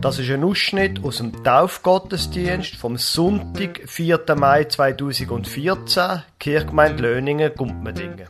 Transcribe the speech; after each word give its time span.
Das 0.00 0.20
ist 0.20 0.30
ein 0.30 0.44
Ausschnitt 0.44 1.04
aus 1.04 1.16
dem 1.16 1.42
Taufgottesdienst 1.42 2.76
vom 2.76 2.96
Sonntag, 2.96 3.80
4. 3.86 4.20
Mai 4.36 4.62
2014, 4.62 6.22
Kirchgemeinde 6.38 7.02
Löningen, 7.02 7.52
Gumpmendingen. 7.56 8.28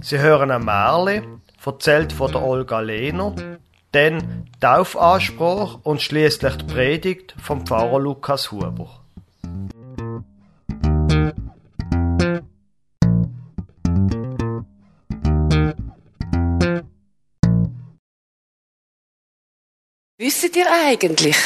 Sie 0.00 0.18
hören 0.18 0.50
ein 0.50 0.64
Märli, 0.64 1.22
erzählt 1.64 2.12
von 2.12 2.32
der 2.32 2.42
Olga 2.42 2.80
Lehner, 2.80 3.32
dann 3.92 4.48
Taufanspruch 4.60 5.78
und 5.84 6.02
schließlich 6.02 6.56
die 6.56 6.64
Predigt 6.64 7.36
vom 7.40 7.64
Pfarrer 7.64 8.00
Lukas 8.00 8.50
Huber. 8.50 8.97
Wisst 20.28 20.56
ihr 20.56 20.70
eigentlich, 20.70 21.38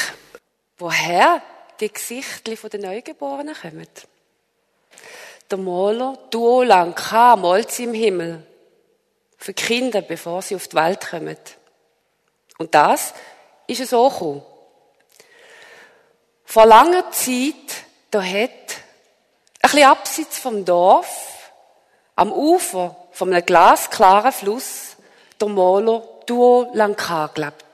woher 0.77 1.41
die 1.79 1.93
Gesichter 1.93 2.69
der 2.69 2.81
Neugeborenen 2.81 3.55
kommen? 3.55 3.87
Der 5.49 5.57
Maler 5.57 6.19
Duo 6.31 6.65
lang 6.65 6.93
malt 7.41 7.71
sie 7.71 7.85
im 7.85 7.95
Himmel 7.95 8.45
für 9.39 9.55
Kinder, 9.55 10.03
bevor 10.03 10.43
sie 10.43 10.57
auf 10.57 10.67
die 10.67 10.75
Welt 10.75 11.11
kommen. 11.11 11.37
Und 12.59 12.75
das 12.75 13.15
ist 13.69 13.79
es 13.79 13.95
auch 13.95 14.13
gekommen. 14.13 14.43
Vor 16.45 16.67
langer 16.67 17.09
Zeit, 17.13 17.85
da 18.11 18.21
hat 18.21 18.51
ein 18.51 18.51
bisschen 19.61 19.85
abseits 19.85 20.39
vom 20.39 20.65
Dorf, 20.65 21.53
am 22.17 22.33
Ufer 22.33 22.97
von 23.13 23.33
einem 23.33 23.47
glasklaren 23.47 24.33
Fluss, 24.33 24.97
der 25.41 25.47
Maler 25.47 26.03
Duo 26.27 26.69
Lankar 26.75 27.29
gelebt. 27.29 27.72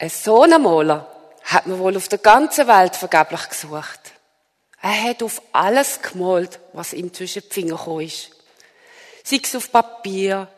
So 0.00 0.42
einen 0.42 0.62
Maler 0.62 1.06
hat 1.44 1.66
man 1.66 1.78
wohl 1.78 1.96
auf 1.96 2.08
der 2.08 2.18
ganzen 2.18 2.68
Welt 2.68 2.96
vergeblich 2.96 3.48
gesucht. 3.48 4.00
Er 4.82 5.02
hat 5.02 5.22
auf 5.22 5.40
alles 5.52 6.02
gemalt, 6.02 6.60
was 6.74 6.92
ihm 6.92 7.14
zwischen 7.14 7.42
die 7.42 7.54
Finger 7.54 7.76
gekommen 7.76 8.02
ist. 8.02 8.30
Sei 9.24 9.40
es 9.42 9.56
auf 9.56 9.72
Papier, 9.72 10.48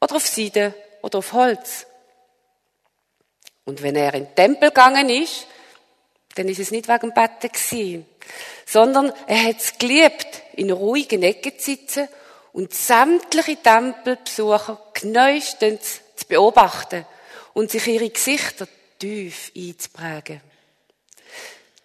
oder 0.00 0.16
auf 0.16 0.26
Seide, 0.26 0.74
oder 1.00 1.18
auf 1.18 1.32
Holz. 1.32 1.86
Und 3.64 3.82
wenn 3.82 3.94
er 3.94 4.14
in 4.14 4.24
den 4.24 4.34
Tempel 4.34 4.68
gegangen 4.70 5.08
ist, 5.08 5.46
dann 6.34 6.48
ist 6.48 6.58
es 6.58 6.72
nicht 6.72 6.88
wegen 6.88 7.10
dem 7.10 7.14
Betten 7.14 7.50
gewesen, 7.52 8.06
sondern 8.66 9.12
er 9.28 9.44
hat 9.44 9.58
es 9.58 9.78
geliebt, 9.78 10.42
in 10.54 10.72
ruhigen 10.72 11.22
Ecken 11.22 11.56
zu 11.58 11.64
sitzen 11.64 12.08
und 12.52 12.74
sämtliche 12.74 13.56
Tempelbesucher 13.56 14.80
genauestens 14.92 16.00
zu 16.16 16.26
beobachten 16.26 17.06
und 17.54 17.70
sich 17.70 17.86
ihre 17.86 18.10
Gesichter 18.10 18.68
tief 18.98 19.50
einzuprägen. 19.56 20.40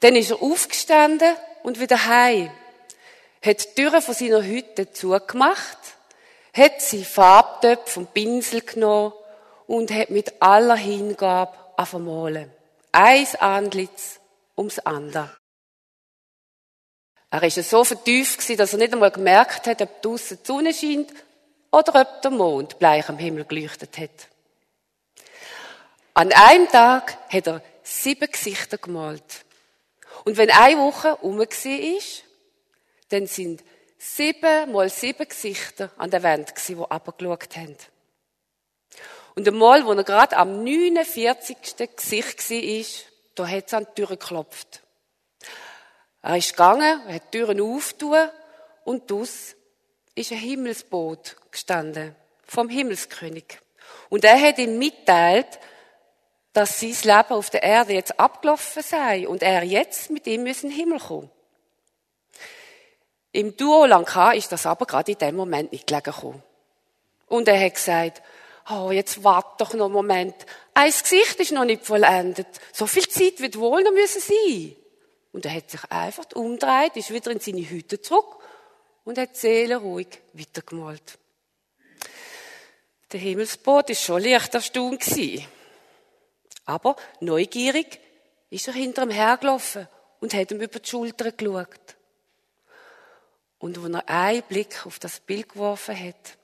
Dann 0.02 0.16
ist 0.16 0.31
er 0.31 0.42
aufgestanden 0.42 1.36
und 1.64 1.80
wieder 1.80 2.06
heim, 2.06 2.52
hat 3.42 3.64
die 3.64 3.81
Türen 3.81 4.02
von 4.02 4.14
seiner 4.14 4.44
Hütte 4.44 4.92
zugemacht, 4.92 5.78
hat 6.53 6.81
sie 6.81 7.06
Farbtöpfe 7.06 8.02
und 8.02 8.14
Pinsel 8.14 8.61
genommen 8.61 9.14
und 9.67 9.92
hat 9.92 10.09
mit 10.09 10.42
aller 10.42 10.76
Hingabe 10.76 11.58
angefangen 11.78 12.52
Eins 12.92 13.36
Antlitz 13.36 14.20
ums 14.58 14.80
andere. 14.80 15.30
Er 17.30 17.42
war 17.42 17.50
so 17.50 17.83
vertieft, 17.83 18.59
dass 18.59 18.73
er 18.73 18.80
nicht 18.80 18.94
einmal 18.94 19.11
gemerkt 19.11 19.67
hat, 19.67 19.81
ob 19.81 20.02
draussen 20.02 20.39
die 20.42 20.48
Sonne 20.48 20.73
scheint 20.73 21.14
oder 21.72 22.02
ob 22.02 22.22
der 22.23 22.31
Mond 22.31 22.80
bleich 22.80 23.08
am 23.08 23.20
Himmel 23.20 23.45
geleuchtet 23.45 23.98
hat. 24.00 24.28
An 26.20 26.34
einem 26.34 26.67
Tag 26.67 27.17
hat 27.30 27.48
er 27.48 27.64
sieben 27.81 28.30
Gesichter 28.30 28.78
gemalt. 28.78 29.45
Und 30.26 30.36
wenn 30.36 30.52
eine 30.52 30.77
Woche 30.77 31.16
um 31.16 31.39
war, 31.39 31.48
dann 33.08 33.26
sind 33.26 33.64
sieben 33.98 34.73
mal 34.73 34.89
sieben 34.89 35.30
Gesichter 35.30 35.92
an 35.95 36.11
der 36.11 36.21
Wand 36.21 36.54
die 36.67 36.76
abgeschaut 36.76 37.55
haben. 37.55 37.77
Und 39.36 39.48
einmal, 39.48 39.86
wo 39.86 39.94
er 39.94 40.04
gerade 40.04 40.36
am 40.36 40.61
49. 40.61 41.55
Gesicht 41.95 42.49
war, 42.49 43.05
da 43.36 43.48
hat 43.48 43.67
es 43.67 43.73
an 43.73 43.88
die 43.89 43.95
Tür 43.95 44.08
geklopft. 44.08 44.82
Er 46.21 46.36
ist 46.36 46.52
gegangen, 46.52 47.02
hat 47.08 47.33
die 47.33 47.38
Türen 47.38 47.61
aufgetan 47.61 48.30
und 48.83 49.10
dus 49.10 49.55
ist 50.15 50.33
ein 50.33 50.38
Himmelsboot 50.39 51.38
gestanden 51.49 52.14
vom 52.45 52.67
Himmelskönig. 52.67 53.61
Und 54.10 54.26
er 54.26 54.38
hat 54.38 54.58
ihm 54.58 54.77
mitteilt, 54.77 55.60
dass 56.59 56.81
sein 56.81 56.89
Leben 57.03 57.33
auf 57.36 57.49
der 57.49 57.64
Erde 57.64 57.93
jetzt 57.93 58.20
abgelaufen 58.20 58.83
sei 58.83 59.25
und 59.30 59.42
er 59.42 59.64
jetzt 59.64 60.09
mit 60.09 60.27
ihm 60.27 60.45
in 60.45 60.53
den 60.53 60.71
Himmel 60.71 60.99
kommen. 60.99 61.31
Im 63.31 63.55
Duo 63.55 63.86
Lanka 63.86 64.33
ist 64.33 64.52
das 64.52 64.65
aber 64.65 64.86
gerade 64.86 65.14
in 65.14 65.17
dem 65.17 65.37
Moment 65.37 65.71
nicht 65.71 65.87
gelegen 65.87 66.11
gekommen. 66.11 66.43
Und 67.27 67.47
er 67.47 67.64
hat 67.64 67.75
gesagt, 67.75 68.21
oh, 68.70 68.92
jetzt 68.92 69.23
wart 69.23 69.61
doch 69.61 69.73
noch 69.73 69.86
einen 69.86 69.93
Moment. 69.93 70.36
Ein 70.73 70.92
Gesicht 70.92 71.39
ist 71.39 71.53
noch 71.53 71.64
nicht 71.64 71.86
vollendet. 71.86 72.47
So 72.73 72.87
viel 72.87 73.08
Zeit 73.08 73.39
wird 73.39 73.58
wohl 73.58 73.81
noch 73.81 73.93
müssen 73.93 74.20
sein. 74.20 74.76
Und 75.31 75.45
er 75.45 75.53
hat 75.53 75.71
sich 75.71 75.86
einfach 75.89 76.26
umgedreht, 76.33 76.97
ist 76.97 77.14
wieder 77.14 77.31
in 77.31 77.39
seine 77.39 77.70
Hütte 77.70 78.02
zurück 78.02 78.36
und 79.05 79.17
hat 79.17 79.36
die 79.36 79.39
Seele 79.39 79.77
ruhig 79.77 80.09
weitergemalt. 80.33 81.20
Der 83.14 83.20
Himmelsboot 83.21 83.91
ist 83.91 84.03
schon 84.03 84.21
leicht 84.21 84.53
erstaunt 84.53 84.99
gewesen. 84.99 85.47
Aber 86.70 86.96
neugierig 87.20 88.00
ist 88.52 88.68
er 88.68 88.76
hinter 88.76 89.02
ihm 89.02 89.10
hergelaufen 89.10 89.88
und 90.20 90.36
hat 90.36 90.52
ihm 90.52 90.62
über 90.62 90.78
die 90.78 90.88
Schulter 90.88 91.32
geschaut. 91.32 91.98
Und 93.58 93.84
wenn 93.84 93.96
er 93.96 94.08
einen 94.08 94.44
Blick 94.44 94.86
auf 94.86 95.00
das 95.00 95.20
Bild 95.20 95.50
geworfen 95.50 96.00
hat, 96.00 96.38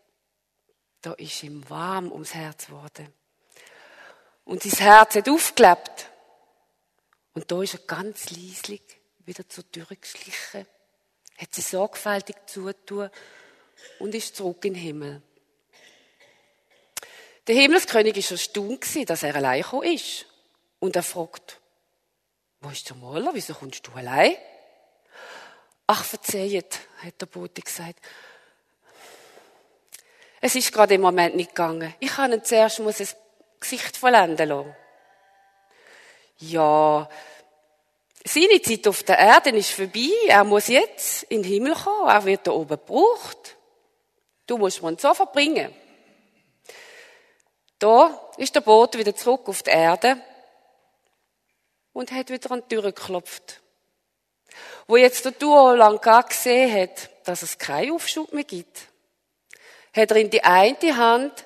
da 1.04 1.14
ist 1.14 1.44
ihm 1.44 1.70
warm 1.70 2.12
ums 2.12 2.34
Herz 2.34 2.66
geworden. 2.66 3.14
Und 4.46 4.64
sein 4.64 4.80
Herz 4.80 5.14
hat 5.14 5.30
aufgelebt. 5.30 6.10
Und 7.36 7.52
da 7.52 7.62
ist 7.62 7.76
er 7.76 7.82
ganz 7.82 8.32
leislich 8.32 8.82
wieder 9.28 9.48
zur 9.48 9.72
Tür 9.72 9.86
geschlichen, 9.86 10.66
hat 11.38 11.54
sie 11.54 11.62
sorgfältig 11.62 12.36
zutun 12.48 13.12
und 14.00 14.16
ist 14.16 14.36
zurück 14.38 14.66
in 14.66 14.74
den 14.74 14.82
Himmel. 14.82 15.22
Der 17.48 17.56
Himmelskönig 17.56 18.18
ist 18.18 18.32
erstaunt 18.32 19.10
dass 19.10 19.24
er 19.24 19.36
allein 19.36 19.62
gekommen 19.62 19.94
ist. 19.94 20.26
Und 20.80 20.96
er 20.96 21.04
fragt, 21.04 21.60
wo 22.62 22.70
ist 22.70 22.90
der 22.90 22.98
Maler? 22.98 23.32
Wieso 23.34 23.54
kommst 23.54 23.86
du 23.86 23.92
allein? 23.92 24.36
Ach, 25.88 26.04
verzeiht, 26.04 26.80
hat 27.04 27.22
der 27.22 27.28
Bote 27.28 27.62
gesagt. 27.62 28.00
Es 30.42 30.56
ist 30.56 30.72
gerade 30.74 30.96
im 30.96 31.02
Moment 31.02 31.36
nicht 31.36 31.50
gegangen. 31.50 31.94
Ich 32.00 32.18
habe 32.18 32.34
ihn 32.34 32.44
zuerst 32.44 32.80
muss 32.80 33.00
ein 33.00 33.08
Gesicht 33.60 33.98
vollenden 33.98 34.50
lassen. 34.50 34.76
Ja, 36.38 37.08
seine 38.24 38.62
Zeit 38.62 38.88
auf 38.88 39.04
der 39.04 39.20
Erde 39.20 39.52
ist 39.52 39.72
vorbei. 39.72 40.10
Er 40.28 40.44
muss 40.44 40.68
jetzt 40.68 41.24
in 41.24 41.44
den 41.44 41.52
Himmel 41.52 41.76
kommen. 41.76 42.10
Er 42.10 42.26
wird 42.26 42.48
da 42.48 42.52
oben 42.52 42.70
gebraucht. 42.70 43.56
Du 44.48 44.58
musst 44.58 44.82
ihn 44.82 44.98
so 44.98 45.14
verbringen. 45.14 45.74
Da 47.80 48.30
ist 48.38 48.56
der 48.56 48.62
Boot 48.62 48.98
wieder 48.98 49.16
zurück 49.16 49.48
auf 49.48 49.64
die 49.64 49.72
Erde 49.72 50.18
und 51.94 52.12
hat 52.12 52.30
wieder 52.30 52.52
an 52.52 52.64
die 52.64 52.76
Tür 52.76 52.84
geklopft. 52.84 53.62
Wo 54.88 54.98
jetzt 54.98 55.26
der 55.26 55.34
Duo 55.34 55.74
Lanka 55.74 56.22
gesehen 56.22 56.74
hat, 56.82 57.10
dass 57.26 57.42
es 57.42 57.58
keinen 57.58 57.94
Aufschub 57.94 58.32
mehr 58.34 58.44
gibt, 58.44 58.88
hat 59.94 60.12
er 60.12 60.18
in 60.18 60.30
die 60.30 60.44
eine 60.44 60.98
Hand 60.98 61.46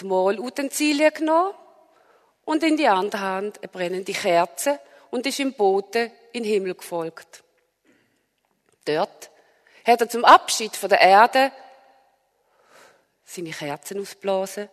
die 0.00 0.06
Mohlutensilien 0.06 1.14
genommen 1.14 1.54
und 2.44 2.62
in 2.62 2.76
die 2.76 2.88
andere 2.88 3.20
Hand 3.20 3.58
eine 3.58 3.68
brennende 3.68 4.12
Kerze 4.12 4.80
und 5.10 5.26
ist 5.26 5.40
im 5.40 5.54
Boote 5.54 6.10
in 6.32 6.42
den 6.42 6.52
Himmel 6.52 6.74
gefolgt. 6.74 7.44
Dort 8.84 9.30
hat 9.86 10.00
er 10.00 10.08
zum 10.08 10.24
Abschied 10.24 10.76
von 10.76 10.88
der 10.88 11.00
Erde 11.00 11.52
seine 13.24 13.50
Kerzen 13.50 14.00
ausblasen 14.00 14.68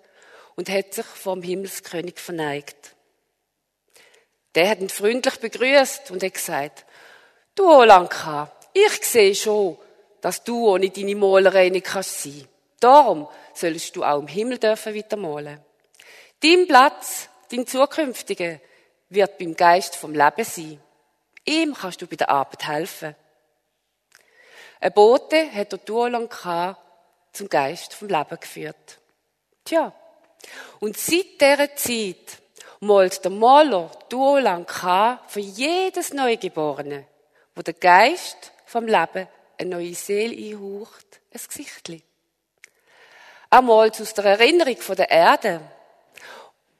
und 0.56 0.69
hat 0.69 0.94
sich 0.94 1.06
vom 1.06 1.42
Himmelskönig 1.42 2.19
verneigt. 2.19 2.95
Der 4.56 4.69
hat 4.69 4.80
ihn 4.80 4.89
freundlich 4.89 5.39
begrüßt 5.39 6.12
und 6.12 6.24
hat 6.24 6.33
gesagt, 6.33 6.86
du 7.56 7.71
Olanka, 7.71 8.51
ich 8.74 9.03
sehe 9.03 9.36
schon, 9.36 9.77
dass 10.21 10.44
du 10.44 10.68
ohne 10.69 10.89
deine 10.89 11.15
Malerei 11.15 11.69
nicht 11.69 11.88
kannst 11.88 12.24
sein. 12.24 12.48
Darum 12.80 13.27
sollst 13.53 13.95
du 13.95 14.03
auch 14.03 14.19
im 14.19 14.27
Himmel 14.27 14.57
dürfen 14.57 14.95
weitermalen. 14.95 15.63
Dein 16.42 16.68
Platz, 16.68 17.30
dein 17.51 17.68
zukünftiger, 17.68 18.59
wird 19.09 19.38
beim 19.38 19.56
Geist 19.56 19.95
vom 19.95 20.13
Leben 20.13 20.44
sein. 20.44 20.81
Ihm 21.45 21.74
kannst 21.74 22.01
du 22.01 22.07
bei 22.07 22.15
der 22.15 22.30
Arbeit 22.30 22.68
helfen. 22.68 23.15
Ein 24.80 24.94
Bote 24.94 25.51
hat 25.51 25.71
der 25.71 25.80
Duolanka 25.80 26.77
zum 27.33 27.50
Geist 27.50 27.94
vom 27.94 28.07
Leben 28.07 28.39
geführt. 28.39 29.00
Tja, 29.63 29.94
und 30.80 30.98
seit 30.98 31.40
dieser 31.40 31.76
Zeit, 31.76 32.42
malt 32.82 33.24
der 33.24 33.32
Maler 33.32 33.92
Duo 34.10 34.40
lang 34.40 34.68
für 35.28 35.40
jedes 35.40 36.14
Neugeborene, 36.14 37.06
wo 37.56 37.62
der 37.62 37.76
Geist 37.76 38.52
vom 38.66 38.86
Leben 38.86 39.28
eine 39.58 39.70
neue 39.70 39.94
Seele 39.94 40.36
einhaucht, 40.36 41.22
ein 41.34 41.42
Gesichtli. 41.48 42.04
Er 43.52 43.62
malt 43.62 44.02
aus 44.02 44.14
der 44.14 44.26
Erinnerung 44.26 44.78
von 44.78 44.96
der 44.96 45.12
Erde. 45.12 45.62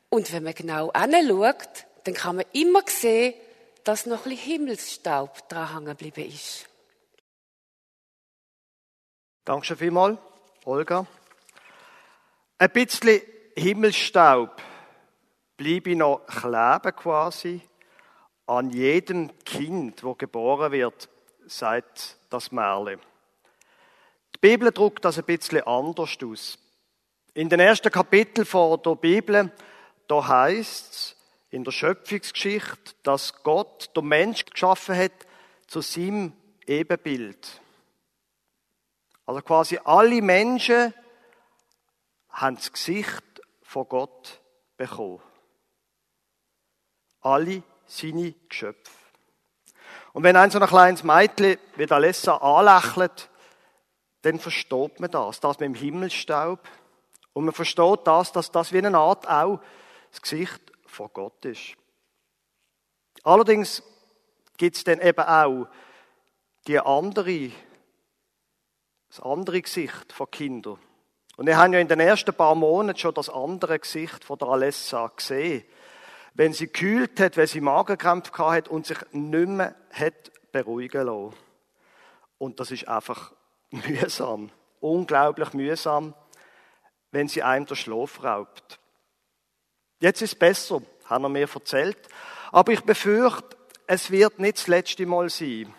Und 0.10 0.34
wenn 0.34 0.44
man 0.44 0.56
genau 0.56 0.90
anschaut, 0.90 1.86
dann 2.04 2.14
kann 2.16 2.38
man 2.38 2.46
immer 2.54 2.81
sehen, 2.88 3.36
dass 3.84 4.06
noch 4.06 4.25
ein 4.25 4.31
bisschen 4.31 4.52
Himmelsstaub 4.52 5.48
dran 5.50 5.74
hängen 5.74 5.98
geblieben 5.98 6.30
ist. 6.30 6.66
Danke 9.46 9.75
vielmals, 9.75 10.18
Olga. 10.66 11.06
Ein 12.57 12.69
bisschen 12.69 13.22
Himmelsstaub 13.56 14.62
bleibe 15.57 15.95
noch 15.95 16.25
kleben 16.25 16.95
quasi 16.95 17.62
an 18.48 18.69
jedem 18.69 19.31
Kind, 19.45 20.03
wo 20.03 20.15
geboren 20.15 20.71
wird, 20.71 21.09
sagt 21.45 22.18
das 22.30 22.51
Märchen. 22.51 23.00
Die 24.36 24.39
Bibel 24.39 24.71
druckt 24.71 25.06
das 25.06 25.18
ein 25.18 25.25
bisschen 25.25 25.62
anders 25.63 26.18
aus. 26.24 26.57
In 27.33 27.50
den 27.50 27.59
ersten 27.59 27.92
Kapitel 27.92 28.45
der 28.45 28.95
Bibel, 28.95 29.51
da 30.07 30.27
heißt 30.27 30.94
es 30.94 31.15
in 31.50 31.63
der 31.63 31.71
Schöpfungsgeschichte, 31.71 32.94
dass 33.04 33.44
Gott 33.44 33.95
den 33.95 34.06
Mensch 34.06 34.45
geschaffen 34.45 34.97
hat 34.97 35.12
zu 35.68 35.81
seinem 35.81 36.33
Ebenbild. 36.65 37.62
Also 39.25 39.42
quasi 39.42 39.80
alle 39.83 40.21
Menschen 40.21 40.94
haben 42.30 42.56
das 42.56 42.71
Gesicht 42.71 43.24
von 43.71 43.88
Gott 43.88 44.41
bekommen. 44.75 45.21
Alle 47.21 47.63
seine 47.85 48.33
Geschöpfe. 48.50 48.91
Und 50.12 50.23
wenn 50.23 50.35
ein 50.35 50.51
so 50.51 50.59
ein 50.59 50.68
kleines 50.68 51.03
Mädchen 51.03 51.57
wie 51.77 51.89
Alessa 51.89 52.35
anlächelt, 52.35 53.29
dann 54.23 54.39
versteht 54.39 55.00
man 55.00 55.09
das, 55.09 55.39
das 55.39 55.57
mit 55.59 55.68
dem 55.68 55.75
Himmelstaub. 55.75 56.59
Und 57.31 57.45
man 57.45 57.53
versteht 57.53 58.01
das, 58.03 58.33
dass 58.33 58.51
das 58.51 58.73
wie 58.73 58.79
eine 58.79 58.97
Art 58.97 59.25
auch 59.29 59.62
das 60.12 60.21
Gesicht 60.21 60.62
von 60.85 61.09
Gott 61.13 61.45
ist. 61.45 61.77
Allerdings 63.23 63.83
gibt 64.57 64.75
es 64.75 64.83
dann 64.83 65.00
eben 65.00 65.23
auch 65.23 65.68
die 66.68 66.77
andere 66.77 67.51
das 69.07 69.21
andere 69.21 69.62
Gesicht 69.62 70.12
von 70.12 70.29
Kindern. 70.29 70.77
Und 71.42 71.48
wir 71.48 71.58
haben 71.58 71.74
ja 71.74 71.80
in 71.80 71.88
den 71.88 72.00
ersten 72.00 72.36
paar 72.36 72.54
Monaten 72.54 73.00
schon 73.00 73.16
das 73.16 73.28
andere 73.28 73.80
Gesicht 73.80 74.24
von 74.24 74.38
der 74.38 74.50
Alessa 74.50 75.08
gesehen. 75.08 75.64
Wenn 76.36 76.54
sie 76.54 76.68
gekühlt 76.68 77.20
hat, 77.20 77.36
wenn 77.36 77.48
sie 77.48 77.62
Magenkrämpfe 77.62 78.46
hat 78.46 78.68
und 78.68 78.86
sich 78.86 79.00
nicht 79.12 79.50
mehr 79.50 79.74
hat 79.92 80.32
beruhigen 80.52 81.04
lassen. 81.04 81.34
Und 82.38 82.60
das 82.60 82.70
ist 82.70 82.88
einfach 82.88 83.34
mühsam. 83.72 84.52
Unglaublich 84.82 85.52
mühsam, 85.54 86.14
wenn 87.10 87.28
sie 87.28 87.42
einem 87.42 87.66
den 87.66 87.76
Schlaf 87.76 88.24
raubt. 88.24 88.80
Jetzt 90.00 90.22
ist 90.22 90.34
es 90.34 90.38
besser, 90.38 90.84
haben 91.06 91.24
er 91.24 91.30
mir 91.30 91.50
erzählt. 91.52 92.08
Aber 92.52 92.72
ich 92.72 92.82
befürchte, 92.82 93.58
es 93.88 94.12
wird 94.12 94.38
nicht 94.38 94.60
das 94.60 94.68
letzte 94.68 95.08
Mal 95.08 95.28
sein, 95.32 95.74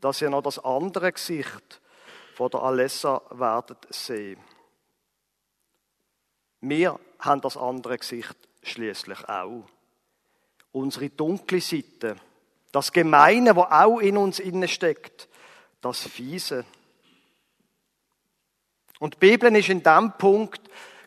dass 0.00 0.20
ihr 0.20 0.30
noch 0.30 0.42
das 0.42 0.58
andere 0.58 1.12
Gesicht 1.12 1.80
von 2.34 2.50
der 2.50 2.62
Alessa 2.62 3.22
werden 3.30 3.76
sehen. 3.90 4.40
Wir 6.68 6.98
haben 7.20 7.40
das 7.42 7.56
andere 7.56 7.96
Gesicht 7.96 8.34
schließlich 8.62 9.28
auch. 9.28 9.62
Unsere 10.72 11.10
dunkle 11.10 11.60
Seite, 11.60 12.16
das 12.72 12.92
Gemeine, 12.92 13.54
wo 13.54 13.62
auch 13.62 14.00
in 14.00 14.16
uns 14.16 14.40
inne 14.40 14.66
steckt, 14.66 15.28
das 15.80 16.02
Fiese. 16.02 16.64
Und 18.98 19.14
die 19.14 19.18
Bibel 19.18 19.54
ist 19.54 19.68
in 19.68 19.84
dem 19.84 20.12
Punkt 20.18 20.60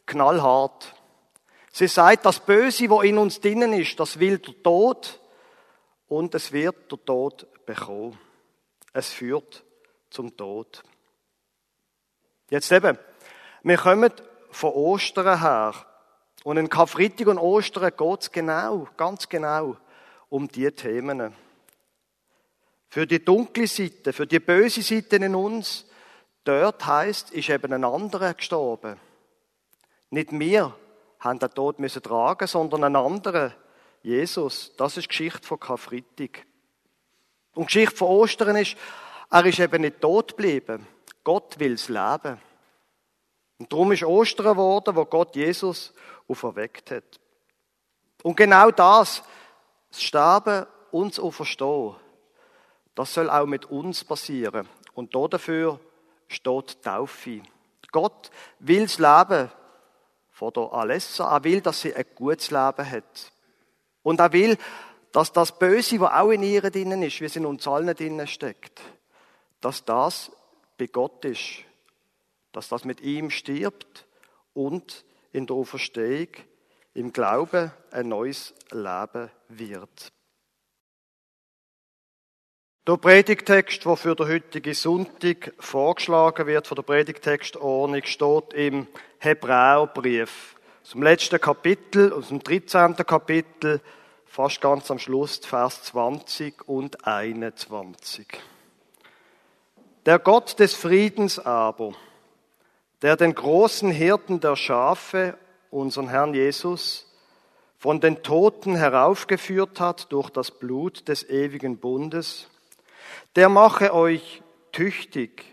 knallhart. 0.06 0.96
Sie 1.74 1.90
sagt, 1.90 2.26
das 2.26 2.40
Böse, 2.40 2.90
wo 2.90 3.02
in 3.02 3.18
uns 3.18 3.42
drinnen 3.42 3.74
ist, 3.74 4.00
das 4.00 4.18
will 4.18 4.38
der 4.38 4.64
Tod 4.64 5.20
und 6.08 6.34
es 6.36 6.54
wird 6.54 6.90
der 6.90 7.04
Tod 7.04 7.66
bekommen. 7.66 8.18
Es 8.94 9.10
führt 9.10 9.66
zum 10.10 10.38
Tod. 10.38 10.84
Jetzt 12.50 12.72
eben, 12.72 12.98
wir 13.64 13.78
kommen 13.78 14.12
von 14.52 14.72
Ostern 14.72 15.40
her. 15.40 15.74
Und 16.44 16.58
in 16.58 16.70
Karfreitag 16.70 17.28
und 17.28 17.38
Ostern 17.38 17.92
geht 17.96 18.22
es 18.22 18.32
genau, 18.32 18.88
ganz 18.98 19.28
genau 19.28 19.78
um 20.30 20.48
diese 20.48 20.74
Themen. 20.74 21.34
Für 22.90 23.06
die 23.06 23.24
dunkle 23.24 23.68
Seite, 23.68 24.14
für 24.14 24.26
die 24.26 24.40
böse 24.40 24.82
Seite 24.82 25.18
in 25.18 25.36
uns, 25.36 25.86
dort 26.44 26.86
heißt, 26.86 27.32
ist 27.32 27.50
eben 27.50 27.74
ein 27.74 27.84
anderer 27.84 28.34
gestorben. 28.34 28.98
Nicht 30.10 30.32
wir 30.32 30.76
haben 31.20 31.40
den 31.40 31.52
Tod 31.52 31.80
müssen 31.80 32.02
tragen, 32.02 32.48
sondern 32.48 32.84
ein 32.84 32.96
anderer, 32.96 33.54
Jesus. 34.02 34.74
Das 34.78 34.98
ist 34.98 35.10
Geschichte 35.10 35.46
von 35.46 35.60
Karfreitag. 35.60 36.46
Und 37.54 37.66
Geschichte 37.66 37.96
von 37.96 38.08
Ostern 38.08 38.56
ist, 38.56 38.78
er 39.30 39.46
ist 39.46 39.60
eben 39.60 39.82
nicht 39.82 40.02
tot 40.02 40.30
geblieben. 40.30 40.88
Gott 41.24 41.60
will 41.60 41.74
das 41.74 41.90
Leben. 41.90 42.42
Und 43.60 43.72
darum 43.72 43.92
ist 43.92 44.04
Ostern 44.04 44.46
geworden, 44.46 44.96
wo 44.96 45.06
Gott 45.06 45.36
Jesus 45.36 45.94
auferweckt 46.28 46.92
hat. 46.92 47.20
Und 48.24 48.36
genau 48.36 48.72
das, 48.72 49.22
das 49.92 50.02
Sterben 50.02 50.66
und 50.92 51.12
das 51.12 51.20
Auferstehen, 51.20 51.96
das 52.96 53.14
soll 53.14 53.30
auch 53.30 53.46
mit 53.46 53.66
uns 53.66 54.04
passieren. 54.04 54.68
Und 54.94 55.14
dafür 55.14 55.80
steht 56.28 56.82
Taufe. 56.84 57.42
Gott 57.92 58.32
will 58.60 58.84
das 58.84 58.98
Leben 58.98 59.52
von 60.32 60.54
der 60.54 60.74
Alessa. 60.74 61.36
Er 61.36 61.44
will, 61.44 61.62
dass 61.62 61.82
sie 61.82 61.94
ein 61.94 62.06
gutes 62.16 62.52
Leben 62.52 62.92
hat. 62.92 63.32
Und 64.04 64.20
er 64.20 64.32
will, 64.32 64.58
dass 65.12 65.34
das 65.34 65.58
Böse, 65.58 66.00
was 66.00 66.14
auch 66.14 66.30
in 66.30 66.44
ihr 66.44 66.62
drinnen 66.62 67.02
ist, 67.02 67.20
wie 67.20 67.26
es 67.26 67.36
in 67.36 67.46
uns 67.46 67.68
allen 67.68 67.96
drinnen 67.96 68.28
steckt, 68.28 68.80
dass 69.60 69.84
das 69.84 70.32
bei 70.78 70.88
Gott 70.88 71.26
ist 71.26 71.69
dass 72.52 72.70
das 72.70 72.86
mit 72.86 73.02
ihm 73.02 73.30
stirbt 73.30 74.08
und 74.54 75.06
in 75.32 75.46
der 75.46 75.56
Auferstehung 75.56 76.30
im 76.94 77.14
Glauben 77.14 77.72
ein 77.92 78.10
neues 78.10 78.54
Leben 78.72 79.30
wird. 79.48 80.12
Der 82.88 82.98
Predigtext, 82.98 83.86
der 83.86 83.96
für 83.96 84.16
den 84.16 84.28
heutigen 84.28 84.74
Sonntag 84.74 85.54
vorgeschlagen 85.60 86.48
wird, 86.48 86.66
von 86.66 86.76
der 86.76 86.82
Predigtextordnung, 86.82 88.02
steht 88.04 88.54
im 88.54 88.88
Hebräerbrief. 89.20 90.56
Dem 90.92 91.04
letzten 91.04 91.40
Kapitel, 91.40 92.12
aus 92.12 92.30
dem 92.30 92.42
13. 92.42 92.96
Kapitel, 92.96 93.80
fast 94.26 94.60
ganz 94.60 94.90
am 94.90 94.98
Schluss, 94.98 95.38
Vers 95.38 95.84
20 95.84 96.68
und 96.68 97.06
21. 97.06 98.26
Der 100.08 100.18
Gott 100.18 100.58
des 100.60 100.74
Friedens 100.74 101.38
aber, 101.38 101.94
der 103.02 103.16
den 103.16 103.34
großen 103.34 103.92
Hirten 103.92 104.40
der 104.40 104.56
Schafe, 104.56 105.38
unseren 105.70 106.10
Herrn 106.10 106.34
Jesus, 106.34 107.06
von 107.78 108.02
den 108.02 108.24
Toten 108.24 108.76
heraufgeführt 108.76 109.80
hat 109.80 110.12
durch 110.12 110.30
das 110.30 110.52
Blut 110.52 111.08
des 111.08 111.30
ewigen 111.30 111.78
Bundes, 111.78 112.48
der 113.36 113.48
mache 113.48 113.94
euch 113.94 114.42
tüchtig 114.72 115.46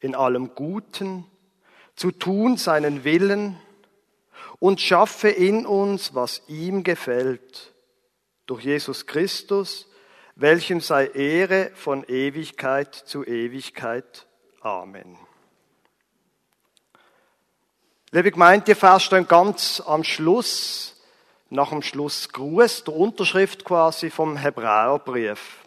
in 0.00 0.14
allem 0.14 0.54
Guten, 0.54 1.24
zu 1.96 2.10
tun 2.10 2.56
seinen 2.56 3.04
Willen 3.04 3.56
und 4.58 4.80
schaffe 4.80 5.28
in 5.28 5.64
uns, 5.64 6.14
was 6.14 6.42
ihm 6.48 6.82
gefällt, 6.82 7.72
durch 8.46 8.64
Jesus 8.64 9.06
Christus, 9.06 9.88
welchem 10.34 10.80
sei 10.80 11.06
Ehre 11.06 11.70
von 11.74 12.04
Ewigkeit 12.04 12.94
zu 12.94 13.24
Ewigkeit. 13.24 14.26
Amen. 14.60 15.16
Liebe 18.14 18.30
Gemeinde, 18.30 18.66
die 18.66 18.74
Vers 18.76 19.02
stehen 19.02 19.26
ganz 19.26 19.82
am 19.84 20.04
Schluss, 20.04 20.94
nach 21.50 21.70
dem 21.70 21.82
Schlussgruß, 21.82 22.84
der 22.84 22.94
Unterschrift 22.94 23.64
quasi 23.64 24.08
vom 24.08 24.36
Hebräerbrief. 24.36 25.64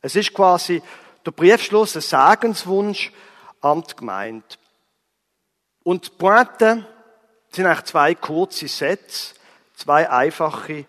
Es 0.00 0.16
ist 0.16 0.32
quasi 0.32 0.82
der 1.26 1.32
Briefschluss, 1.32 1.94
ein 1.94 2.00
Segenswunsch 2.00 3.12
an 3.60 3.82
die 3.82 3.94
Gemeinde. 3.94 4.46
Und 5.84 6.06
die 6.06 6.10
Pointe 6.12 6.86
sind 7.50 7.66
eigentlich 7.66 7.84
zwei 7.84 8.14
kurze 8.14 8.68
Sätze, 8.68 9.34
zwei 9.74 10.08
einfache 10.08 10.86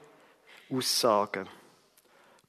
Aussagen. 0.72 1.50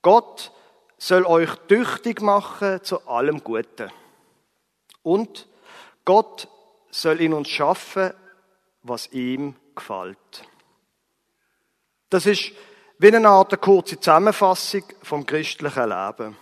Gott 0.01 0.53
soll 0.97 1.27
euch 1.27 1.57
tüchtig 1.67 2.23
machen 2.23 2.85
zu 2.85 3.05
allem 3.09 3.43
Guten. 3.43 3.91
Und 5.03 5.49
Gott 6.05 6.47
soll 6.93 7.21
in 7.21 7.33
uns 7.33 7.49
schaffen, 7.49 8.13
was 8.89 9.13
ihm 9.13 9.55
gefällt. 9.75 10.45
Das 12.11 12.27
ist 12.27 12.53
wie 12.99 13.15
eine 13.15 13.29
Art 13.29 13.53
eine 13.53 13.61
kurze 13.61 14.01
Zusammenfassung 14.01 14.83
vom 15.03 15.25
christlichen 15.25 15.89
Leben. 15.89 16.37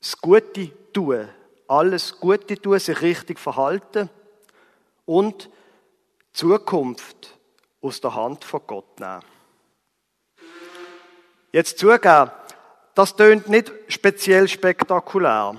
Das 0.00 0.18
Gute 0.18 0.70
tun, 0.92 1.28
alles 1.68 2.18
Gute 2.18 2.60
tun, 2.60 2.78
sich 2.78 3.00
richtig 3.02 3.38
verhalten 3.38 4.10
und 5.04 5.48
Zukunft 6.32 7.38
aus 7.80 8.00
der 8.00 8.14
Hand 8.14 8.44
von 8.44 8.62
Gott 8.66 8.98
nehmen. 8.98 9.22
Jetzt 11.52 11.78
zugeben, 11.78 12.30
das 12.94 13.14
tönt 13.14 13.48
nicht 13.48 13.72
speziell 13.88 14.48
spektakulär. 14.48 15.56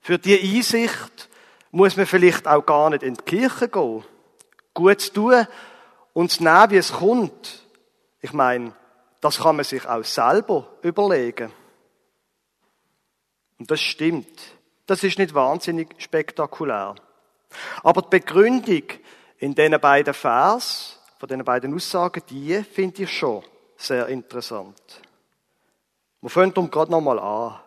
Für 0.00 0.18
die 0.18 0.40
Einsicht 0.40 1.28
muss 1.70 1.96
man 1.96 2.06
vielleicht 2.06 2.46
auch 2.46 2.64
gar 2.64 2.90
nicht 2.90 3.02
in 3.02 3.14
die 3.14 3.22
Kirche 3.24 3.68
gehen. 3.68 4.04
Gut 4.74 5.00
zu 5.00 5.12
tun 5.12 5.46
und 6.12 6.30
zu 6.30 6.42
nehmen, 6.42 6.70
wie 6.70 6.76
es 6.76 6.92
kommt. 6.92 7.62
Ich 8.20 8.32
meine, 8.32 8.72
das 9.20 9.38
kann 9.38 9.56
man 9.56 9.64
sich 9.64 9.86
auch 9.86 10.04
selber 10.04 10.68
überlegen. 10.82 11.52
Und 13.58 13.70
das 13.70 13.80
stimmt. 13.80 14.40
Das 14.86 15.04
ist 15.04 15.18
nicht 15.18 15.34
wahnsinnig 15.34 15.88
spektakulär. 15.98 16.94
Aber 17.82 18.02
die 18.02 18.08
Begründung 18.18 18.82
in 19.38 19.54
diesen 19.54 19.80
beiden 19.80 20.14
Vers, 20.14 20.98
von 21.18 21.28
diesen 21.28 21.44
beiden 21.44 21.74
Aussagen, 21.74 22.22
die 22.28 22.62
finde 22.62 23.02
ich 23.02 23.16
schon 23.16 23.44
sehr 23.76 24.06
interessant. 24.08 24.80
Wir 26.20 26.30
fangen 26.30 26.52
darum 26.52 26.70
gerade 26.70 26.90
nochmal 26.90 27.18
an. 27.18 27.60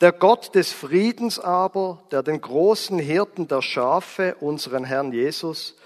Der 0.00 0.12
Gott 0.12 0.54
des 0.54 0.72
Friedens 0.72 1.38
aber, 1.38 2.02
der 2.10 2.22
den 2.22 2.40
großen 2.40 2.98
Hirten 2.98 3.46
der 3.46 3.62
Schafe, 3.62 4.36
unseren 4.40 4.84
Herrn 4.84 5.12
Jesus, 5.12 5.76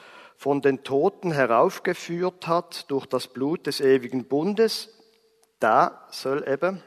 von 0.42 0.60
den 0.60 0.82
Toten 0.82 1.30
heraufgeführt 1.30 2.48
hat 2.48 2.90
durch 2.90 3.06
das 3.06 3.28
Blut 3.28 3.68
des 3.68 3.80
ewigen 3.80 4.24
Bundes, 4.24 4.88
da 5.60 6.04
soll 6.10 6.44
eben 6.48 6.82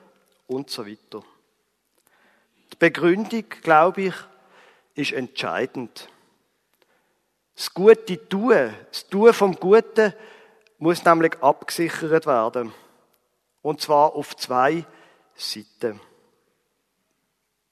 und 0.46 0.70
so 0.70 0.86
weiter. 0.86 1.24
Die 2.74 2.76
Begründung, 2.78 3.46
glaube 3.62 4.02
ich, 4.02 4.14
ist 4.96 5.14
entscheidend. 5.14 6.10
Das 7.56 7.74
gute 7.74 8.28
Tun, 8.28 8.74
das 8.92 9.08
Tun 9.08 9.32
vom 9.32 9.56
Guten, 9.56 10.14
muss 10.78 11.06
nämlich 11.06 11.42
abgesichert 11.42 12.26
werden. 12.26 12.74
Und 13.62 13.80
zwar 13.80 14.16
auf 14.16 14.36
zwei 14.36 14.86
Seiten. 15.34 16.02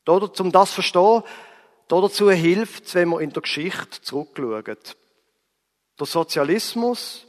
Um 0.06 0.52
das 0.54 0.70
zu 0.70 0.76
verstehen, 0.76 1.24
dazu 1.90 2.32
hilft 2.32 2.86
es, 2.86 2.96
wenn 2.96 3.10
wir 3.10 3.20
in 3.20 3.32
der 3.32 3.42
Geschichte 3.42 4.02
zurückschauen. 4.02 4.78
Der 6.00 6.08
Sozialismus 6.08 7.26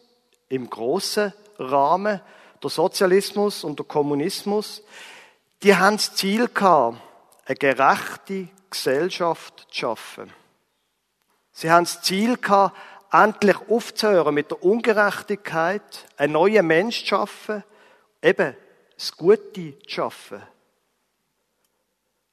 im 0.49 0.69
großen 0.69 1.33
Rahmen, 1.59 2.21
der 2.63 2.71
Sozialismus 2.71 3.65
und 3.65 3.79
der 3.79 3.87
Kommunismus, 3.87 4.83
die 5.63 5.77
haben 5.77 5.97
das 5.97 6.15
Ziel 6.15 6.49
gehabt, 6.49 6.99
eine 7.47 7.57
gerechte 7.57 8.49
Gesellschaft 8.71 9.67
zu 9.71 9.81
schaffen. 9.81 10.33
Sie 11.53 11.71
haben 11.71 11.85
das 11.85 12.03
Ziel 12.03 12.37
gehabt, 12.37 12.77
endlich 13.13 13.57
aufzuhören 13.69 14.35
mit 14.35 14.51
der 14.51 14.63
Ungerechtigkeit, 14.63 16.07
einen 16.17 16.33
neuen 16.33 16.67
Mensch 16.67 17.03
zu 17.03 17.07
schaffen, 17.07 17.63
eben 18.21 18.57
das 18.97 19.17
Gute 19.17 19.79
zu 19.81 19.89
schaffen. 19.89 20.43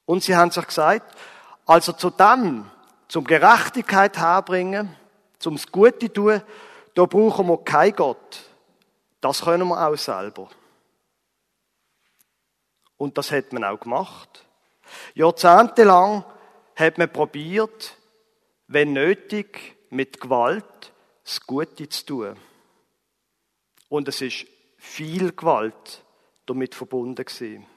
Und 0.05 0.23
sie 0.23 0.35
haben 0.35 0.51
sich 0.51 0.65
gesagt, 0.65 1.15
also 1.65 1.93
zu 1.93 2.09
dem, 2.09 2.69
zum 3.07 3.25
Gerechtigkeit 3.25 4.17
herbringen, 4.17 4.95
zum 5.41 5.57
Gute 5.71 6.11
tun, 6.11 6.41
da 6.93 7.05
brauchen 7.05 7.47
wir 7.47 7.57
keinen 7.63 7.95
Gott. 7.95 8.43
Das 9.19 9.41
können 9.41 9.67
wir 9.67 9.87
auch 9.87 9.97
selber. 9.97 10.49
Und 12.97 13.17
das 13.17 13.31
hat 13.31 13.51
man 13.53 13.63
auch 13.63 13.79
gemacht. 13.79 14.45
Jahrzehntelang 15.15 16.23
hat 16.75 16.97
man 16.97 17.11
probiert, 17.11 17.95
wenn 18.67 18.93
nötig, 18.93 19.75
mit 19.89 20.21
Gewalt 20.21 20.93
das 21.23 21.41
Gute 21.41 21.89
zu 21.89 22.05
tun. 22.05 22.37
Und 23.89 24.07
es 24.07 24.21
ist 24.21 24.45
viel 24.77 25.33
Gewalt 25.33 26.03
damit 26.45 26.75
verbunden 26.75 27.25
gewesen. 27.25 27.67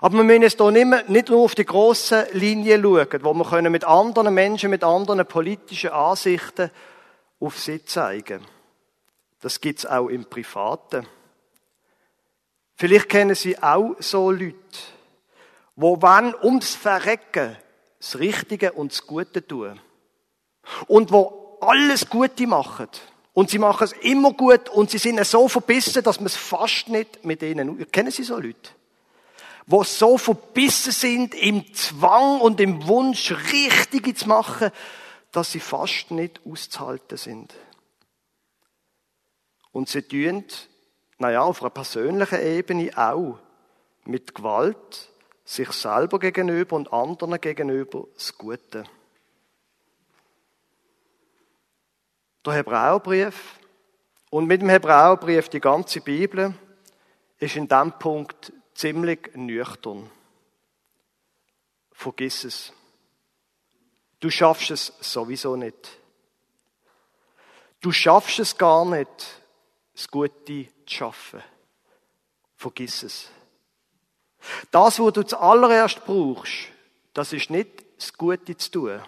Aber 0.00 0.16
wir 0.16 0.24
müssen 0.24 0.42
jetzt 0.42 0.60
hier 0.60 0.70
nicht, 0.70 1.28
nur 1.28 1.44
auf 1.44 1.54
die 1.54 1.64
grossen 1.64 2.24
Linien 2.32 2.82
schauen, 2.82 3.06
wo 3.22 3.34
wir 3.34 3.44
können 3.44 3.72
mit 3.72 3.84
anderen 3.84 4.34
Menschen, 4.34 4.70
mit 4.70 4.84
anderen 4.84 5.26
politischen 5.26 5.90
Ansichten 5.90 6.70
auf 7.40 7.58
sie 7.58 7.84
zeigen. 7.84 8.44
Das 9.40 9.60
gibt's 9.60 9.86
auch 9.86 10.08
im 10.08 10.24
Privaten. 10.24 11.06
Vielleicht 12.74 13.08
kennen 13.08 13.34
Sie 13.34 13.60
auch 13.60 13.96
so 13.98 14.30
Leute, 14.30 14.54
wo 15.74 16.00
wann 16.00 16.34
ums 16.42 16.74
Verrecken 16.74 17.56
das 17.98 18.18
Richtige 18.18 18.72
und 18.72 18.92
das 18.92 19.06
Gute 19.06 19.46
tun. 19.46 19.80
Und 20.86 21.10
wo 21.10 21.58
alles 21.60 22.08
Gute 22.08 22.46
machen. 22.46 22.88
Und 23.32 23.50
sie 23.50 23.58
machen 23.58 23.84
es 23.84 23.92
immer 23.92 24.32
gut 24.32 24.68
und 24.68 24.90
sie 24.90 24.98
sind 24.98 25.24
so 25.24 25.48
verbissen, 25.48 26.02
dass 26.02 26.18
man 26.18 26.26
es 26.26 26.36
fast 26.36 26.88
nicht 26.88 27.24
mit 27.24 27.42
ihnen. 27.42 27.90
Kennen 27.90 28.10
Sie 28.10 28.24
so 28.24 28.34
Leute? 28.36 28.70
Wo 29.70 29.84
so 29.84 30.16
verbissen 30.16 30.92
sind 30.92 31.34
im 31.34 31.74
Zwang 31.74 32.40
und 32.40 32.58
im 32.58 32.86
Wunsch, 32.88 33.30
Richtige 33.52 34.14
zu 34.14 34.26
machen, 34.26 34.70
dass 35.30 35.52
sie 35.52 35.60
fast 35.60 36.10
nicht 36.10 36.40
auszuhalten 36.46 37.18
sind. 37.18 37.54
Und 39.70 39.90
sie 39.90 40.02
tun, 40.02 40.44
naja, 41.18 41.42
auf 41.42 41.60
einer 41.60 41.68
persönlichen 41.68 42.40
Ebene 42.40 42.90
auch 42.96 43.38
mit 44.06 44.34
Gewalt 44.34 45.10
sich 45.44 45.70
selber 45.72 46.18
gegenüber 46.18 46.76
und 46.76 46.90
anderen 46.90 47.38
gegenüber 47.38 48.06
das 48.14 48.36
Gute. 48.38 48.84
Der 52.44 52.52
Hebräerbrief 52.54 53.58
und 54.30 54.46
mit 54.46 54.62
dem 54.62 54.70
Hebräerbrief 54.70 55.50
die 55.50 55.60
ganze 55.60 56.00
Bibel 56.00 56.54
ist 57.38 57.56
in 57.56 57.68
diesem 57.68 57.92
Punkt 57.92 58.52
ziemlich 58.78 59.34
nüchtern. 59.34 60.08
Vergiss 61.90 62.44
es. 62.44 62.72
Du 64.20 64.30
schaffst 64.30 64.70
es 64.70 64.92
sowieso 65.00 65.56
nicht. 65.56 65.98
Du 67.80 67.90
schaffst 67.90 68.38
es 68.38 68.56
gar 68.56 68.84
nicht, 68.84 69.42
das 69.94 70.08
Gute 70.08 70.66
zu 70.66 70.68
schaffen. 70.86 71.42
Vergiss 72.56 73.02
es. 73.02 73.28
Das, 74.70 75.00
was 75.00 75.12
du 75.12 75.22
zuallererst 75.24 76.04
brauchst, 76.04 76.68
das 77.14 77.32
ist 77.32 77.50
nicht 77.50 77.84
das 77.96 78.12
Gute 78.12 78.56
zu 78.56 78.70
tun. 78.70 79.02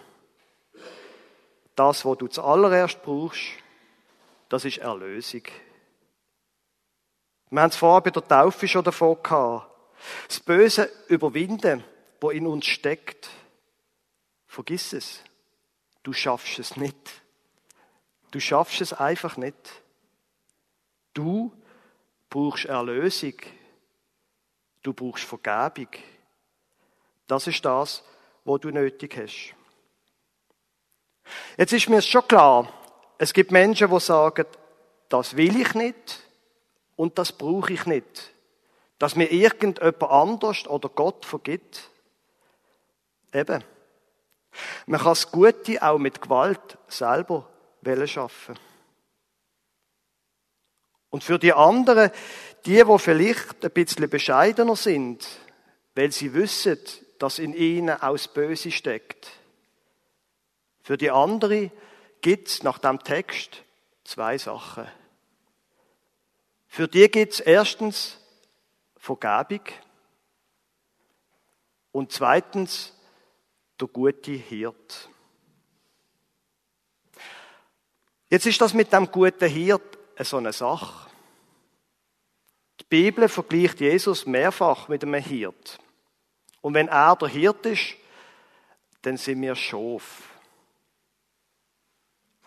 Das, 1.77 2.05
was 2.05 2.19
du 2.19 2.27
zuallererst 2.27 3.03
brauchst, 3.03 3.41
das 4.49 4.65
ist 4.65 4.79
Erlösung. 4.79 5.43
Wir 7.51 7.63
haben 7.63 7.71
es 7.71 7.77
vorher 7.77 8.01
bei 8.01 8.11
der 8.11 8.27
Taufe 8.27 8.69
schon 8.69 8.85
davon 8.85 9.21
gehabt. 9.23 9.69
Das 10.29 10.41
Böse 10.41 10.91
überwinden, 11.09 11.85
wo 12.21 12.31
in 12.31 12.47
uns 12.47 12.67
steckt. 12.67 13.29
Vergiss 14.47 14.93
es. 14.93 15.21
Du 16.03 16.13
schaffst 16.13 16.59
es 16.61 16.77
nicht. 16.77 17.23
Du 18.31 18.39
schaffst 18.39 18.81
es 18.81 18.93
einfach 18.93 19.37
nicht. 19.37 19.57
Du 21.13 21.53
brauchst 22.31 22.67
Erlösung. 22.67 23.35
Du 24.83 24.93
brauchst 24.93 25.25
Vergebung. 25.25 25.89
Das 27.27 27.49
ist 27.49 27.65
das, 27.65 28.05
was 28.45 28.61
du 28.61 28.71
nötig 28.71 29.17
hast. 29.17 29.55
Jetzt 31.57 31.73
ist 31.73 31.89
mir 31.89 32.01
schon 32.01 32.27
klar, 32.27 32.73
es 33.19 33.33
gibt 33.33 33.51
Menschen, 33.51 33.91
die 33.91 34.01
sagen, 34.01 34.47
das 35.09 35.37
will 35.37 35.61
ich 35.61 35.75
nicht 35.75 36.30
und 37.01 37.17
das 37.17 37.33
brauche 37.33 37.73
ich 37.73 37.87
nicht. 37.87 38.35
Dass 38.99 39.17
mir 39.17 39.33
irgendjemand 39.33 40.03
anders 40.03 40.67
oder 40.67 40.91
Gott 40.91 41.25
vergibt. 41.25 41.89
Eben. 43.33 43.65
Man 44.85 45.01
kann 45.01 45.09
das 45.09 45.33
Gute 45.33 45.83
auch 45.83 45.97
mit 45.97 46.21
Gewalt 46.21 46.77
selber 46.89 47.49
schaffen. 48.05 48.59
Und 51.09 51.25
für 51.25 51.39
die 51.39 51.55
anderen, 51.55 52.11
die, 52.67 52.85
die 52.85 52.99
vielleicht 52.99 53.65
ein 53.65 53.71
bisschen 53.71 54.11
bescheidener 54.11 54.77
sind, 54.77 55.27
weil 55.95 56.13
sie 56.13 56.35
wissen, 56.35 56.79
dass 57.19 57.39
in 57.39 57.55
ihnen 57.55 57.97
auch 58.03 58.13
das 58.13 58.29
Böse 58.29 58.71
steckt. 58.71 59.31
Für 60.83 60.99
die 60.99 61.11
anderen 61.11 61.73
gibt 62.21 62.49
es 62.49 62.63
nach 62.63 62.77
dem 62.77 63.03
Text 63.03 63.63
zwei 64.05 64.37
Sachen. 64.37 64.87
Für 66.73 66.87
die 66.87 67.09
gibt 67.11 67.33
es 67.33 67.41
erstens 67.41 68.17
Vergebung 68.97 69.67
und 71.91 72.13
zweitens 72.13 72.97
der 73.81 73.89
gute 73.89 74.31
Hirt. 74.31 75.09
Jetzt 78.29 78.47
ist 78.47 78.61
das 78.61 78.73
mit 78.73 78.93
dem 78.93 79.11
guten 79.11 79.49
Hirt 79.49 79.99
so 80.21 80.37
eine 80.37 80.53
Sache. 80.53 81.11
Die 82.79 82.85
Bibel 82.85 83.29
vergleicht 83.29 83.81
Jesus 83.81 84.25
mehrfach 84.25 84.87
mit 84.87 85.03
einem 85.03 85.21
Hirt. 85.21 85.81
Und 86.61 86.75
wenn 86.75 86.87
er 86.87 87.17
der 87.17 87.29
Hirt 87.31 87.67
ist, 87.67 87.97
dann 89.03 89.17
sind 89.17 89.43
wir 89.43 89.57
Schof. 89.57 90.29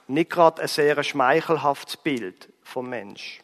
Nicht 0.08 0.32
gerade 0.32 0.62
ein 0.62 0.70
sehr 0.70 1.04
schmeichelhaftes 1.04 1.98
Bild 1.98 2.54
vom 2.62 2.90
Mensch. 2.90 3.44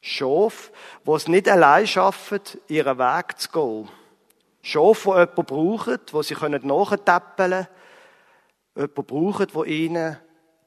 Schof, 0.00 0.70
wo 1.04 1.16
es 1.16 1.28
nicht 1.28 1.48
allein 1.48 1.86
schaffen, 1.86 2.40
ihren 2.68 2.98
Weg 2.98 3.38
zu 3.38 3.50
gehen. 3.50 3.88
Schof, 4.62 5.06
wo 5.06 5.14
jemanden 5.14 5.44
brauchen, 5.44 5.98
wo 6.12 6.22
sie 6.22 6.34
nachtäppeln 6.34 7.26
können. 7.36 7.68
Jemanden 8.74 9.04
brauchen, 9.04 9.46
der 9.46 9.64
ihnen 9.64 10.18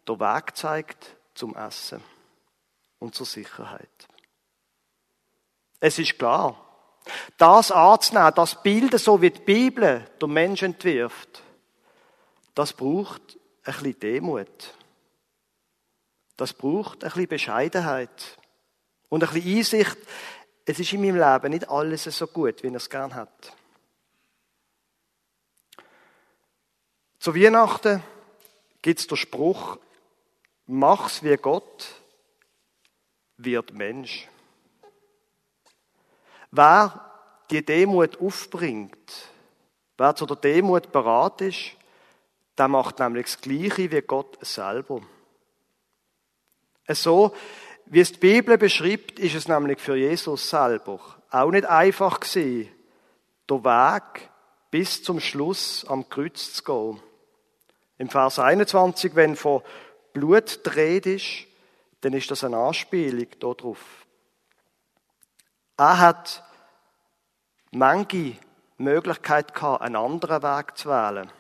den 0.07 0.19
Weg 0.19 0.55
zeigt 0.55 1.15
zum 1.35 1.55
Essen 1.55 2.01
und 2.99 3.15
zur 3.15 3.25
Sicherheit. 3.25 4.07
Es 5.79 5.99
ist 5.99 6.17
klar, 6.17 6.65
das 7.37 7.71
anzunehmen, 7.71 8.33
das 8.35 8.61
Bild, 8.61 8.99
so 8.99 9.21
wie 9.21 9.31
die 9.31 9.39
Bibel 9.39 10.05
der 10.19 10.27
Mensch 10.27 10.63
entwirft, 10.63 11.43
das 12.55 12.73
braucht 12.73 13.37
ein 13.63 13.73
bisschen 13.73 13.99
Demut. 13.99 14.73
Das 16.35 16.53
braucht 16.53 17.03
ein 17.03 17.09
bisschen 17.09 17.27
Bescheidenheit. 17.27 18.38
Und 19.09 19.23
ein 19.23 19.33
bisschen 19.33 19.57
Einsicht, 19.57 19.97
es 20.65 20.79
ist 20.79 20.93
in 20.93 21.01
meinem 21.01 21.17
Leben 21.17 21.51
nicht 21.51 21.69
alles 21.69 22.03
so 22.03 22.27
gut, 22.27 22.61
wie 22.63 22.67
er 22.67 22.75
es 22.75 22.89
gern 22.89 23.15
hat. 23.15 23.53
Zu 27.19 27.35
Weihnachten 27.35 28.03
gibt 28.81 28.99
es 28.99 29.07
den 29.07 29.17
Spruch, 29.17 29.77
mach's 30.67 31.23
wie 31.23 31.35
Gott, 31.35 31.87
wird 33.37 33.73
Mensch. 33.73 34.27
Wer 36.51 37.05
die 37.49 37.65
Demut 37.65 38.19
aufbringt, 38.21 39.29
wer 39.97 40.15
zu 40.15 40.25
der 40.25 40.37
Demut 40.37 40.91
bereit 40.91 41.41
ist, 41.41 41.71
der 42.57 42.67
macht 42.67 42.99
nämlich 42.99 43.25
das 43.25 43.41
Gleiche 43.41 43.91
wie 43.91 44.01
Gott 44.01 44.37
selber. 44.45 45.01
So, 46.87 47.33
wie 47.89 47.99
es 47.99 48.13
die 48.13 48.19
Bibel 48.19 48.57
beschreibt, 48.57 49.19
ist 49.19 49.35
es 49.35 49.47
nämlich 49.47 49.79
für 49.79 49.95
Jesus 49.95 50.49
selber 50.49 50.99
auch 51.31 51.51
nicht 51.51 51.65
einfach 51.65 52.19
gewesen, 52.19 52.69
den 53.49 53.63
Weg 53.63 54.29
bis 54.71 55.03
zum 55.03 55.19
Schluss 55.19 55.85
am 55.87 56.07
Kreuz 56.09 56.53
zu 56.53 56.63
gehen. 56.63 57.01
Im 57.97 58.09
Vers 58.09 58.39
21, 58.39 59.15
wenn 59.15 59.35
von 59.35 59.61
Blut 60.13 60.61
dreht 60.63 61.05
ist, 61.05 61.47
dann 62.01 62.13
ist 62.13 62.31
das 62.31 62.43
eine 62.43 62.57
Anspielung 62.57 63.27
darauf. 63.39 63.79
Er 65.77 65.99
hat 65.99 66.43
manche 67.71 68.37
Möglichkeit 68.77 69.53
gehabt, 69.53 69.81
einen 69.81 69.95
anderen 69.95 70.43
Weg 70.43 70.77
zu 70.77 70.89
wählen. 70.89 71.31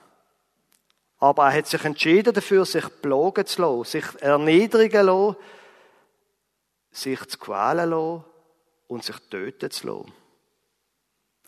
Aber 1.19 1.45
er 1.45 1.57
hat 1.57 1.67
sich 1.67 1.83
entschieden 1.83 2.33
dafür, 2.33 2.65
sich 2.65 2.85
plagen 3.01 3.45
zu 3.45 3.61
lassen, 3.61 3.83
sich 3.83 4.21
erniedrigen 4.21 5.01
zu 5.01 5.05
lassen, 5.05 5.35
sich 6.91 7.23
zu 7.27 7.37
quälen 7.37 7.89
zu 7.89 7.95
lassen 7.95 8.25
und 8.87 9.03
sich 9.03 9.17
töten 9.29 9.71
zu 9.71 9.87
lassen. 9.87 10.13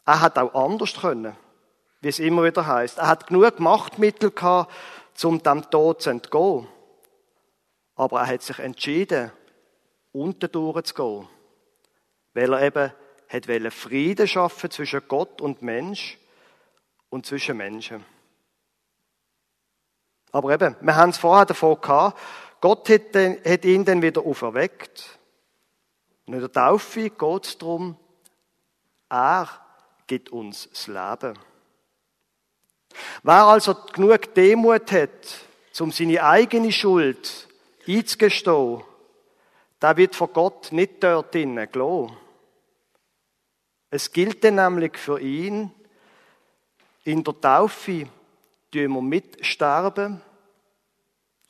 Er 0.05 0.21
hat 0.21 0.37
auch 0.37 0.53
anders 0.53 0.99
können, 0.99 1.35
wie 2.01 2.09
es 2.09 2.19
immer 2.19 2.43
wieder 2.43 2.65
heißt. 2.65 2.97
Er 2.97 3.07
hat 3.07 3.27
genug 3.27 3.59
Machtmittel 3.59 4.31
gehabt, 4.31 4.71
um 5.23 5.41
dem 5.41 5.69
Tod 5.69 6.01
zu 6.01 6.09
entgehen. 6.09 6.67
Aber 7.95 8.21
er 8.21 8.27
hat 8.27 8.41
sich 8.41 8.59
entschieden, 8.59 9.31
unten 10.11 10.51
durchzugehen, 10.51 11.27
weil 12.33 12.53
er 12.53 12.61
eben 12.61 12.93
hat 13.29 13.73
Frieden 13.73 14.27
schaffen 14.27 14.71
zwischen 14.71 15.07
Gott 15.07 15.39
und 15.39 15.61
Mensch 15.61 16.17
und 17.09 17.25
zwischen 17.25 17.57
Menschen. 17.57 18.03
Aber 20.31 20.53
eben, 20.53 20.75
wir 20.81 20.95
haben 20.95 21.11
es 21.11 21.17
vorher 21.17 21.45
davon 21.45 21.79
gehabt, 21.79 22.19
Gott 22.59 22.89
hat 22.89 23.65
ihn 23.65 23.85
dann 23.85 24.01
wieder 24.01 24.25
auferweckt. 24.25 25.19
Und 26.31 26.35
in 26.35 26.43
der 26.43 26.51
Taufe 26.53 27.09
geht 27.09 27.45
es 27.45 27.57
darum, 27.57 27.97
er 29.09 29.49
gibt 30.07 30.29
uns 30.29 30.69
das 30.69 30.87
Leben. 30.87 31.37
Wer 33.21 33.43
also 33.43 33.75
genug 33.91 34.33
Demut 34.33 34.93
hat, 34.93 35.09
um 35.77 35.91
seine 35.91 36.23
eigene 36.23 36.71
Schuld 36.71 37.49
einzugestehen, 37.85 38.81
der 39.81 39.97
wird 39.97 40.15
von 40.15 40.31
Gott 40.31 40.71
nicht 40.71 41.03
dort 41.03 41.35
drinnen 41.35 41.69
gelassen. 41.69 42.15
Es 43.89 44.09
gilt 44.09 44.41
dann 44.45 44.55
nämlich 44.55 44.97
für 44.97 45.19
ihn, 45.19 45.69
in 47.03 47.25
der 47.25 47.41
Taufe 47.41 48.07
tun 48.71 48.93
wir 48.93 49.01
mitsterben 49.01 50.21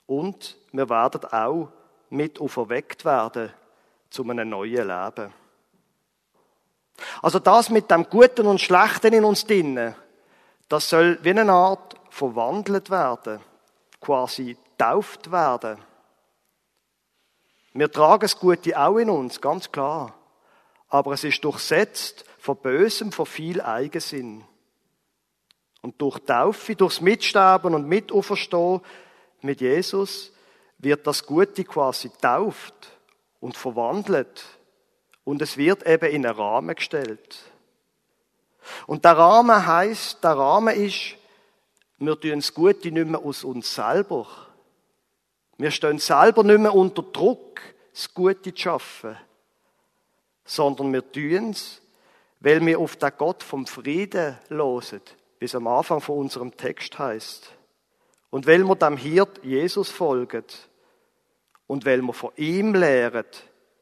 und 0.07 0.57
wir 0.71 0.89
werden 0.89 1.25
auch 1.25 1.69
mit 2.09 2.41
auferweckt 2.41 3.05
werden 3.05 3.53
zu 4.11 4.23
einem 4.29 4.49
neuen 4.49 4.87
Leben. 4.87 5.33
Also 7.23 7.39
das 7.39 7.69
mit 7.69 7.89
dem 7.89 8.07
Guten 8.09 8.45
und 8.45 8.61
Schlechten 8.61 9.13
in 9.13 9.25
uns 9.25 9.45
drinnen, 9.45 9.95
das 10.69 10.89
soll 10.89 11.17
wie 11.23 11.31
eine 11.31 11.51
Art 11.51 11.95
verwandelt 12.09 12.89
werden, 12.89 13.39
quasi 13.99 14.57
tauft 14.77 15.31
werden. 15.31 15.79
Wir 17.73 17.91
tragen 17.91 18.21
das 18.21 18.37
Gute 18.37 18.77
auch 18.77 18.97
in 18.97 19.09
uns, 19.09 19.39
ganz 19.39 19.71
klar. 19.71 20.13
Aber 20.89 21.13
es 21.13 21.23
ist 21.23 21.43
durchsetzt 21.43 22.25
von 22.37 22.57
Bösem, 22.57 23.13
von 23.13 23.25
viel 23.25 23.61
Eigensinn. 23.61 24.43
Und 25.81 25.99
durch 26.01 26.19
Taufe, 26.19 26.75
durchs 26.75 26.99
Mitsterben 26.99 27.73
und 27.73 27.87
Mitauferstehen 27.87 28.81
mit 29.41 29.61
Jesus 29.61 30.33
wird 30.77 31.07
das 31.07 31.25
Gute 31.25 31.63
quasi 31.63 32.11
tauft 32.21 32.91
und 33.41 33.57
verwandelt. 33.57 34.45
Und 35.25 35.41
es 35.41 35.57
wird 35.57 35.85
eben 35.85 36.09
in 36.09 36.25
einen 36.25 36.35
Rahmen 36.35 36.75
gestellt. 36.75 37.43
Und 38.87 39.03
der 39.03 39.17
Rahmen 39.17 39.65
heißt, 39.65 40.23
der 40.23 40.31
Rahmen 40.31 40.75
ist, 40.75 41.15
wir 41.97 42.19
tun 42.19 42.39
das 42.39 42.53
Gute 42.53 42.91
nicht 42.91 43.07
mehr 43.07 43.19
aus 43.19 43.43
uns 43.43 43.75
selber. 43.75 44.25
Wir 45.57 45.71
stehen 45.71 45.99
selber 45.99 46.43
nicht 46.43 46.59
mehr 46.59 46.73
unter 46.73 47.03
Druck, 47.03 47.61
das 47.93 48.13
Gute 48.13 48.53
zu 48.53 48.61
schaffen, 48.61 49.17
sondern 50.45 50.93
wir 50.93 51.11
tun 51.11 51.51
es, 51.51 51.81
weil 52.39 52.65
wir 52.65 52.79
auf 52.79 52.95
den 52.95 53.11
Gott 53.17 53.43
vom 53.43 53.67
Frieden 53.67 54.37
losen, 54.49 55.01
wie 55.39 55.45
es 55.45 55.53
am 55.53 55.67
Anfang 55.67 56.01
von 56.01 56.17
unserem 56.17 56.55
Text 56.55 56.97
heißt. 56.97 57.51
Und 58.31 58.47
weil 58.47 58.63
wir 58.63 58.75
dem 58.75 58.97
Hirt 58.97 59.43
Jesus 59.43 59.89
folgen 59.89 60.45
und 61.71 61.85
weil 61.85 62.01
wir 62.01 62.11
von 62.11 62.33
ihm 62.35 62.73
lehren, 62.73 63.23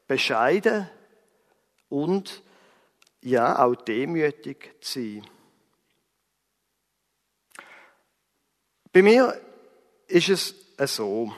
bescheiden 0.06 0.88
und 1.88 2.40
ja 3.20 3.58
auch 3.58 3.74
demütig 3.74 4.76
zu 4.80 5.00
sein. 5.00 5.26
Bei 8.92 9.02
mir 9.02 9.36
ist 10.06 10.28
es 10.28 10.54
so. 10.94 11.32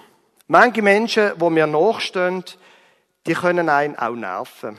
Manche 0.46 0.82
Menschen, 0.82 1.32
wo 1.36 1.48
mir 1.48 1.66
nachstehen, 1.66 2.44
die 3.26 3.32
können 3.32 3.70
einen 3.70 3.96
auch 3.96 4.14
nerven. 4.14 4.78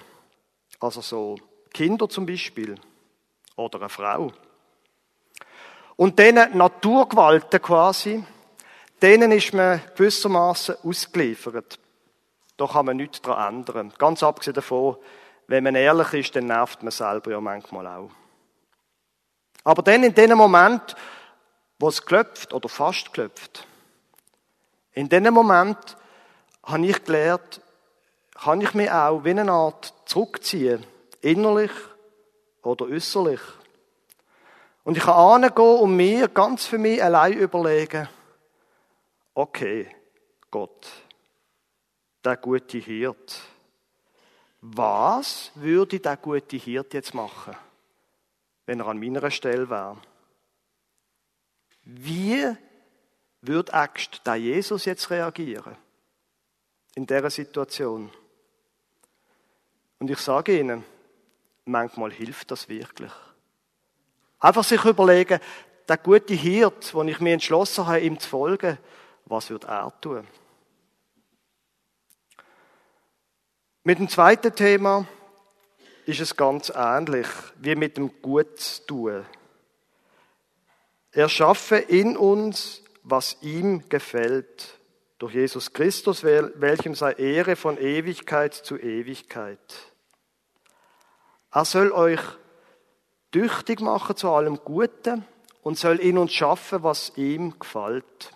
Also 0.80 1.02
so 1.02 1.40
Kinder 1.74 2.08
zum 2.08 2.28
Beispiel 2.28 2.76
oder 3.56 3.80
eine 3.80 3.90
Frau. 3.90 4.32
Und 5.96 6.20
denen 6.20 6.56
Naturgewalten 6.56 7.60
quasi, 7.60 8.24
denen 9.04 9.34
ist 9.34 9.54
man 9.54 9.82
gewissermaßen 9.96 10.78
ausgeliefert. 10.84 11.78
Da 12.56 12.68
kann 12.68 12.86
man 12.86 12.98
nichts 12.98 13.22
daran 13.22 13.56
ändern. 13.56 13.94
Ganz 13.98 14.24
abgesehen 14.24 14.54
davon, 14.54 14.96
wenn 15.48 15.66
man 15.66 15.76
ehrlich 15.76 16.14
ist, 16.14 16.36
dann 16.36 16.48
nervt 16.48 16.82
man 16.84 16.92
selber 16.92 17.32
ja 17.32 17.42
manchmal 17.42 17.86
auch. 17.86 18.10
Aber 19.66 19.82
dann 19.82 20.04
in 20.04 20.16
dem 20.16 20.38
Moment, 20.38 20.96
wo 21.80 21.90
es 21.90 22.06
klopft 22.06 22.54
oder 22.54 22.70
fast 22.70 23.14
klopft, 23.14 23.68
in 24.94 25.10
dem 25.10 25.34
Moment 25.34 25.98
habe 26.64 26.86
ich 26.86 27.04
gelernt, 27.04 27.62
kann 28.42 28.62
ich 28.62 28.74
mich 28.74 28.90
auch 28.90 29.24
wie 29.26 29.32
eine 29.32 29.52
Art 29.52 29.94
zurückziehen, 30.06 30.86
innerlich 31.22 31.72
oder 32.62 32.86
äußerlich. 32.86 33.42
Und 34.84 34.98
ich 34.98 35.04
kann 35.04 35.44
angehen 35.44 35.80
und 35.80 35.96
mir 35.96 36.28
ganz 36.30 36.66
für 36.66 36.78
mich 36.78 37.04
allein 37.04 37.34
überlegen, 37.34 38.08
okay, 39.34 39.88
Gott, 40.52 40.88
der 42.24 42.38
gute 42.38 42.78
Hirt, 42.78 43.42
was 44.62 45.52
würde 45.56 46.00
der 46.00 46.18
gute 46.18 46.58
Hirt 46.58 46.94
jetzt 46.94 47.14
machen, 47.14 47.56
wenn 48.66 48.80
er 48.80 48.88
an 48.88 49.00
meiner 49.00 49.30
Stelle 49.30 49.70
wäre? 49.70 49.98
Wie 51.84 52.56
würde 53.42 53.74
Axt 53.74 54.26
der 54.26 54.36
Jesus 54.36 54.86
jetzt 54.86 55.10
reagieren? 55.10 55.76
in 56.96 57.06
dieser 57.06 57.30
Situation. 57.30 58.12
Und 60.00 60.10
ich 60.10 60.20
sage 60.20 60.60
Ihnen, 60.60 60.84
manchmal 61.66 62.12
hilft 62.12 62.52
das 62.52 62.70
wirklich. 62.70 63.12
Einfach 64.40 64.64
sich 64.64 64.84
überlegen, 64.84 65.40
der 65.88 65.98
gute 65.98 66.34
Hirt, 66.34 66.94
wo 66.94 67.04
ich 67.04 67.20
mir 67.20 67.34
entschlossen 67.34 67.88
habe, 67.88 68.02
ihm 68.02 68.20
zu 68.20 68.30
folgen, 68.30 68.78
was 69.26 69.50
wird 69.50 69.66
er 69.66 69.94
tun? 70.02 70.28
Mit 73.84 74.00
dem 74.00 74.08
zweiten 74.08 74.56
Thema 74.56 75.06
ist 76.06 76.20
es 76.20 76.36
ganz 76.36 76.72
ähnlich 76.74 77.28
wie 77.58 77.76
mit 77.76 77.98
dem 77.98 78.22
Guttun. 78.22 79.26
Er 81.12 81.30
schaffe 81.30 81.78
in 81.78 82.18
uns, 82.18 82.82
was 83.04 83.38
ihm 83.42 83.88
gefällt, 83.90 84.80
durch 85.20 85.36
Jesus 85.36 85.72
Christus, 85.72 86.24
welchem 86.24 86.96
sei 86.96 87.14
Ehre 87.14 87.56
von 87.56 87.78
Ewigkeit 87.78 88.54
zu 88.54 88.78
Ewigkeit. 88.78 89.60
Er 91.52 91.66
soll 91.66 91.92
euch 91.92 92.22
tüchtig 93.32 93.80
machen 93.80 94.18
zu 94.18 94.30
allem 94.30 94.60
Guten 94.66 95.26
und 95.62 95.78
soll 95.78 95.98
in 96.00 96.18
uns 96.18 96.34
schaffen, 96.34 96.84
was 96.84 97.14
ihm 97.16 97.58
gefällt. 97.58 98.33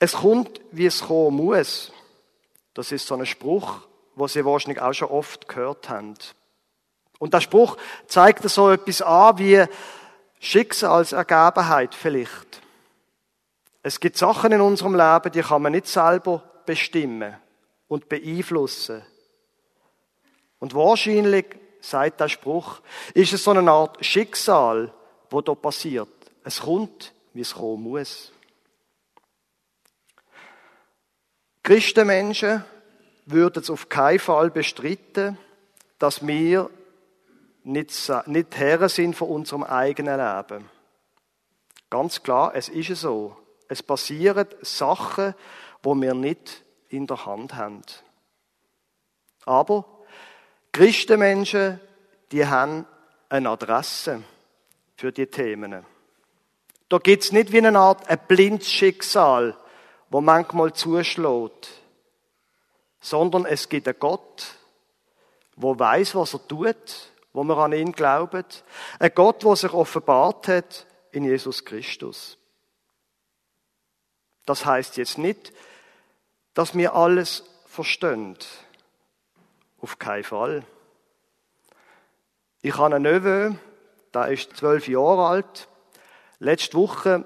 Es 0.00 0.14
kommt, 0.14 0.60
wie 0.72 0.86
es 0.86 1.02
kommen 1.02 1.36
muss. 1.36 1.92
Das 2.74 2.90
ist 2.90 3.06
so 3.06 3.14
ein 3.14 3.26
Spruch, 3.26 3.82
wo 4.16 4.26
Sie 4.26 4.44
wahrscheinlich 4.44 4.80
auch 4.80 4.94
schon 4.94 5.08
oft 5.08 5.46
gehört 5.46 5.88
haben. 5.90 6.14
Und 7.18 7.34
der 7.34 7.42
Spruch 7.42 7.76
zeigt 8.06 8.48
so 8.48 8.70
etwas 8.70 9.02
an 9.02 9.38
wie 9.38 9.62
Schicksalsergebenheit 10.38 11.94
vielleicht. 11.94 12.62
Es 13.82 14.00
gibt 14.00 14.16
Sachen 14.16 14.52
in 14.52 14.62
unserem 14.62 14.94
Leben, 14.94 15.32
die 15.32 15.42
kann 15.42 15.62
man 15.62 15.72
nicht 15.72 15.86
selber 15.86 16.42
bestimmen 16.64 17.36
und 17.86 18.08
beeinflussen. 18.08 19.02
Und 20.60 20.74
wahrscheinlich, 20.74 21.44
sagt 21.82 22.20
der 22.20 22.28
Spruch, 22.28 22.80
ist 23.12 23.34
es 23.34 23.44
so 23.44 23.50
eine 23.50 23.70
Art 23.70 24.02
Schicksal, 24.04 24.92
wo 25.28 25.42
da 25.42 25.54
passiert. 25.54 26.08
Es 26.42 26.60
kommt, 26.60 27.12
wie 27.34 27.42
es 27.42 27.54
kommen 27.54 27.82
muss. 27.82 28.32
Christenmenschen 31.70 32.64
würden 33.26 33.62
es 33.62 33.70
auf 33.70 33.88
keinen 33.88 34.18
Fall 34.18 34.50
bestreiten, 34.50 35.38
dass 36.00 36.26
wir 36.26 36.68
nicht, 37.62 37.92
nicht 38.26 38.56
Herren 38.56 38.88
sind 38.88 39.14
von 39.14 39.28
unserem 39.28 39.62
eigenen 39.62 40.16
Leben. 40.18 40.68
Ganz 41.88 42.24
klar, 42.24 42.56
es 42.56 42.68
ist 42.68 43.00
so. 43.00 43.36
Es 43.68 43.84
passieren 43.84 44.48
Sachen, 44.62 45.36
wo 45.80 45.94
wir 45.94 46.12
nicht 46.12 46.64
in 46.88 47.06
der 47.06 47.24
Hand 47.24 47.54
haben. 47.54 47.82
Aber 49.46 49.84
Christenmenschen, 50.72 51.78
die 52.32 52.44
haben 52.48 52.84
eine 53.28 53.48
Adresse 53.48 54.24
für 54.96 55.12
die 55.12 55.28
Themen. 55.28 55.86
Da 56.88 56.98
gibt's 56.98 57.30
nicht 57.30 57.52
wie 57.52 57.58
eine 57.58 57.78
Art 57.78 58.10
ein 58.10 58.18
blindes 58.26 58.68
Schicksal, 58.68 59.56
wo 60.10 60.20
manchmal 60.20 60.72
zuschlägt, 60.72 61.70
sondern 63.00 63.46
es 63.46 63.68
gibt 63.68 63.88
einen 63.88 63.98
Gott, 63.98 64.54
wo 65.56 65.78
weiß, 65.78 66.14
was 66.16 66.34
er 66.34 66.46
tut, 66.46 67.10
wo 67.32 67.44
wir 67.44 67.56
an 67.58 67.72
ihn 67.72 67.92
glauben, 67.92 68.44
ein 68.98 69.12
Gott, 69.14 69.44
der 69.44 69.56
sich 69.56 69.72
offenbart 69.72 70.48
hat 70.48 70.86
in 71.12 71.24
Jesus 71.24 71.64
Christus. 71.64 72.36
Das 74.44 74.64
heißt 74.64 74.96
jetzt 74.96 75.16
nicht, 75.16 75.52
dass 76.54 76.74
wir 76.74 76.94
alles 76.94 77.44
verstehen. 77.66 78.36
Auf 79.80 79.98
keinen 79.98 80.24
Fall. 80.24 80.64
Ich 82.62 82.76
habe 82.76 82.96
einen 82.96 83.02
Neveu, 83.02 83.52
der 84.12 84.28
ist 84.28 84.56
zwölf 84.56 84.88
Jahre 84.88 85.28
alt. 85.28 85.68
Letzte 86.40 86.76
Woche 86.76 87.24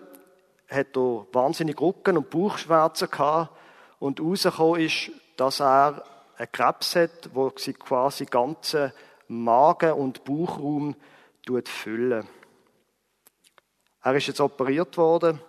hat 0.69 0.97
er 0.97 1.27
wahnsinnige 1.33 1.81
Rücken- 1.81 2.17
und 2.17 2.31
Bauchschmerzen 2.31 3.11
gehabt 3.11 3.57
und 3.99 4.21
rausgekommen 4.21 4.81
ist, 4.81 5.11
dass 5.37 5.61
er 5.61 6.05
einen 6.37 6.53
Krebs 6.53 6.97
hat, 6.97 7.31
wo 7.35 7.53
sie 7.57 7.75
quasi 7.75 8.27
ganze 8.27 8.93
Magen- 9.29 9.93
und 9.93 10.25
Bauchraum 10.25 10.97
füllen. 11.65 12.27
Er 14.03 14.15
ist 14.15 14.27
jetzt 14.27 14.41
operiert 14.41 14.97
worden 14.97 15.41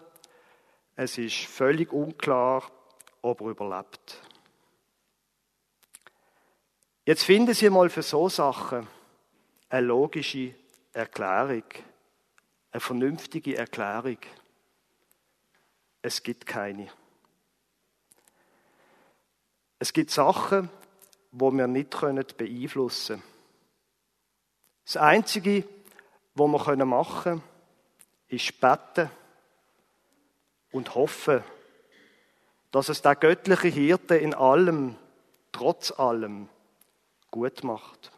es 0.96 1.18
ist 1.18 1.46
völlig 1.46 1.92
unklar, 1.92 2.64
ob 3.22 3.42
er 3.42 3.48
überlebt. 3.48 4.22
Jetzt 7.06 7.24
finden 7.24 7.54
Sie 7.54 7.70
mal 7.70 7.90
für 7.90 8.02
so 8.02 8.30
Sachen 8.30 8.88
eine 9.70 9.86
logische 9.86 10.56
Erklärung, 10.94 11.66
eine 12.72 12.80
vernünftige 12.80 13.58
Erklärung. 13.58 14.18
Es 16.06 16.22
gibt 16.22 16.46
keine. 16.46 16.88
Es 19.80 19.92
gibt 19.92 20.12
Sachen, 20.12 20.70
wo 21.32 21.52
wir 21.52 21.66
nicht 21.66 22.38
beeinflussen 22.38 23.22
können. 23.22 23.24
Das 24.84 24.98
Einzige, 24.98 25.64
was 26.36 26.68
wir 26.68 26.86
machen 26.86 27.24
können, 27.24 27.44
ist 28.28 28.62
beten 28.62 29.10
und 30.72 30.94
hoffe, 30.94 31.44
dass 32.70 32.90
es 32.90 33.02
der 33.02 33.16
göttliche 33.16 33.70
Hirte 33.70 34.16
in 34.16 34.36
allem, 34.36 34.98
trotz 35.52 35.90
allem, 35.90 36.50
gut 37.32 37.64
macht. 37.64 38.12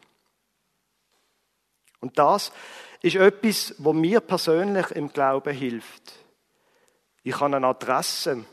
Und 2.00 2.18
das 2.18 2.52
ist 3.00 3.16
etwas, 3.16 3.76
wo 3.78 3.94
mir 3.94 4.20
persönlich 4.20 4.90
im 4.90 5.10
Glauben 5.10 5.54
hilft. 5.54 6.27
Ich 7.28 7.38
habe 7.40 7.56
eine 7.56 7.66
Adresse, 7.66 8.46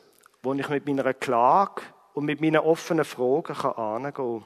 wo 0.44 0.54
ich 0.54 0.68
mit 0.68 0.86
meiner 0.86 1.14
Klage 1.14 1.82
und 2.14 2.26
mit 2.26 2.42
meinen 2.42 2.58
offenen 2.58 3.06
Fragen 3.06 3.54
kann 3.54 4.14
kann. 4.14 4.46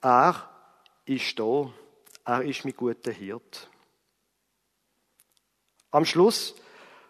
Er 0.00 0.48
ist 1.06 1.36
da. 1.36 1.72
Er 2.24 2.42
ist 2.42 2.64
mein 2.64 2.76
guter 2.76 3.10
Hirt. 3.10 3.68
Am 5.90 6.04
Schluss 6.04 6.54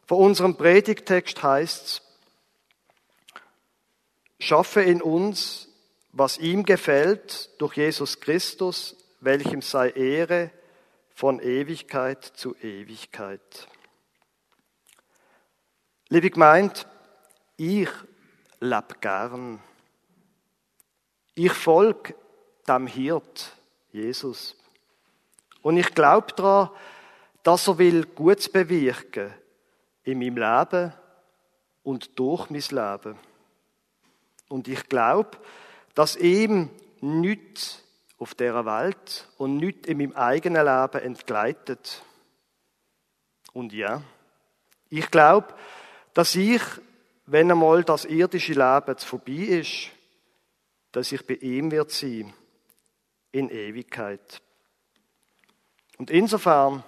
von 0.07 0.25
unserem 0.25 0.57
Predigtext 0.57 1.43
heißt 1.43 1.85
es, 1.85 2.03
schaffe 4.39 4.81
in 4.81 5.03
uns, 5.03 5.69
was 6.13 6.39
ihm 6.39 6.65
gefällt, 6.65 7.51
durch 7.61 7.77
Jesus 7.77 8.21
Christus, 8.21 8.97
welchem 9.21 9.61
sei 9.61 9.91
Ehre 9.91 10.51
von 11.15 11.41
Ewigkeit 11.41 12.25
zu 12.25 12.57
Ewigkeit. 12.57 13.69
Liebe 16.11 16.31
gemeint, 16.31 16.87
ich 17.59 17.91
leb 18.61 18.99
gern. 19.03 19.61
Ich 21.35 21.53
folge 21.53 22.15
dem 22.67 22.87
Hirt, 22.87 23.53
Jesus. 23.93 24.57
Und 25.61 25.77
ich 25.77 25.95
glaube 25.95 26.33
daran, 26.35 26.71
dass 27.43 27.69
er 27.69 27.77
will 27.77 28.07
Gutes 28.07 28.49
bewirken 28.49 29.35
in 30.05 30.19
meinem 30.19 30.39
Leben 30.39 30.95
und 31.83 32.19
durch 32.19 32.49
mein 32.49 32.63
Leben. 32.63 33.19
Und 34.49 34.67
ich 34.67 34.89
glaube, 34.89 35.37
dass 35.95 36.17
ihm 36.17 36.71
nichts 37.03 37.85
auf 38.19 38.35
dieser 38.35 38.65
Welt 38.65 39.29
und 39.37 39.59
nichts 39.59 39.87
in 39.87 39.99
meinem 39.99 40.13
eigenen 40.13 40.65
Leben 40.65 41.05
entgleitet. 41.05 42.03
Und 43.53 43.75
ja, 43.75 44.01
ich 44.89 45.11
glaube, 45.11 45.55
dass 46.19 46.35
ich, 46.35 46.63
wenn 47.27 47.49
einmal 47.49 47.85
das 47.85 48.05
irdische 48.05 48.55
Leben 48.55 48.99
vorbei 48.99 49.61
ist, 49.61 49.91
dass 50.91 51.13
ich 51.13 51.25
bei 51.25 51.35
ihm 51.35 51.71
wird 51.71 51.93
sein 51.93 52.35
in 53.31 53.49
Ewigkeit. 53.49 54.43
Und 55.97 56.11
insofern 56.11 56.83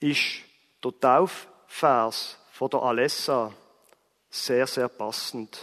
ist 0.00 0.42
der 0.84 1.00
Taufvers 1.00 2.36
von 2.52 2.68
der 2.68 2.82
Alessa 2.82 3.54
sehr, 4.28 4.66
sehr 4.66 4.88
passend. 4.90 5.58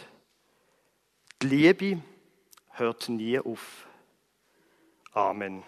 Die 1.43 1.47
Liebe 1.49 2.01
hört 2.71 3.07
nie 3.07 3.37
auf. 3.37 3.85
Amen. 5.13 5.63